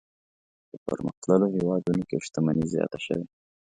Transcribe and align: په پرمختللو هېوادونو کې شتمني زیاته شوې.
په 0.69 0.75
پرمختللو 0.87 1.47
هېوادونو 1.55 2.03
کې 2.09 2.23
شتمني 2.25 2.65
زیاته 2.73 2.99
شوې. 3.05 3.25